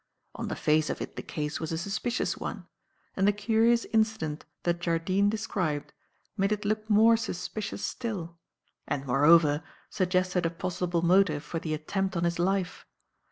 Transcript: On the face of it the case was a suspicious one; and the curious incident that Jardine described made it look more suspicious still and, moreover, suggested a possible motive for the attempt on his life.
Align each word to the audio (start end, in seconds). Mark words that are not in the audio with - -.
On 0.33 0.47
the 0.47 0.55
face 0.55 0.89
of 0.89 0.99
it 0.99 1.15
the 1.15 1.21
case 1.21 1.59
was 1.59 1.71
a 1.71 1.77
suspicious 1.77 2.35
one; 2.35 2.65
and 3.15 3.27
the 3.27 3.31
curious 3.31 3.85
incident 3.93 4.45
that 4.63 4.81
Jardine 4.81 5.29
described 5.29 5.93
made 6.35 6.51
it 6.51 6.65
look 6.65 6.89
more 6.89 7.15
suspicious 7.15 7.85
still 7.85 8.39
and, 8.87 9.05
moreover, 9.05 9.61
suggested 9.91 10.43
a 10.47 10.49
possible 10.49 11.03
motive 11.03 11.43
for 11.43 11.59
the 11.59 11.75
attempt 11.75 12.17
on 12.17 12.23
his 12.23 12.39
life. 12.39 12.83